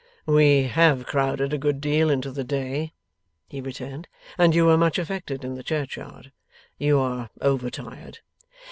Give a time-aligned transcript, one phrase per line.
[0.25, 2.91] 'We have crowded a good deal into the day,'
[3.47, 6.31] he returned, 'and you were much affected in the churchyard.
[6.79, 8.17] You are over tired.